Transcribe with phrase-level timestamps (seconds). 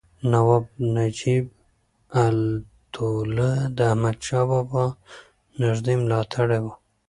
[0.31, 1.45] نواب نجیب
[2.23, 4.85] الدوله د احمدشاه بابا
[5.61, 6.67] نږدې ملاتړی و.